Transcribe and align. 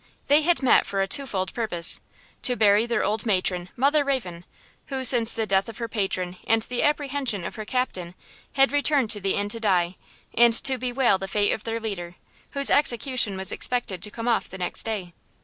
They 0.29 0.41
had 0.41 0.63
met 0.63 0.87
for 0.87 1.03
a 1.03 1.07
twofold 1.07 1.53
purpose–to 1.53 2.55
bury 2.55 2.87
their 2.87 3.03
old 3.03 3.23
matron, 3.23 3.69
Mother 3.75 4.03
Raven, 4.03 4.45
who, 4.87 5.03
since 5.03 5.31
the 5.31 5.45
death 5.45 5.69
of 5.69 5.77
her 5.77 5.87
patron 5.87 6.37
and 6.47 6.63
the 6.63 6.81
apprehension 6.81 7.43
of 7.45 7.53
her 7.53 7.65
captain, 7.65 8.15
had 8.53 8.71
returned 8.71 9.11
to 9.11 9.21
the 9.21 9.35
inn 9.35 9.49
to 9.49 9.59
die–and 9.59 10.55
to 10.63 10.79
bewail 10.79 11.19
the 11.19 11.27
fate 11.27 11.51
of 11.51 11.65
their 11.65 11.79
leader, 11.79 12.15
whose 12.53 12.71
execution 12.71 13.37
was 13.37 13.51
expected 13.51 14.01
to 14.01 14.09
come 14.09 14.27
off 14.27 14.49
the 14.49 14.57
next 14.57 14.81
day. 14.81 15.13